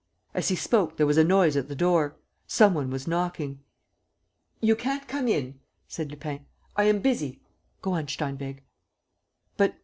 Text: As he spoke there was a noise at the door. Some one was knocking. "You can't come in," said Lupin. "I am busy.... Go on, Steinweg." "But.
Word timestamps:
As 0.33 0.47
he 0.47 0.55
spoke 0.55 0.97
there 0.97 1.05
was 1.05 1.19
a 1.19 1.23
noise 1.23 1.55
at 1.55 1.67
the 1.67 1.75
door. 1.75 2.15
Some 2.47 2.73
one 2.73 2.89
was 2.89 3.07
knocking. 3.07 3.59
"You 4.59 4.75
can't 4.75 5.07
come 5.07 5.27
in," 5.27 5.59
said 5.87 6.09
Lupin. 6.09 6.47
"I 6.75 6.85
am 6.85 7.01
busy.... 7.01 7.39
Go 7.83 7.93
on, 7.93 8.07
Steinweg." 8.07 8.63
"But. 9.57 9.75